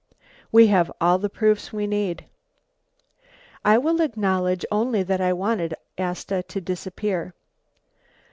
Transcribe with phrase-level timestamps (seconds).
[0.51, 2.25] "We have all the proofs we need."
[3.63, 7.35] "I will acknowledge only that I wanted Asta to disappear."